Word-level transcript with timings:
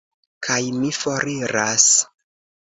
Kaj 0.45 0.55
mi 0.77 0.89
foriras. 1.01 1.87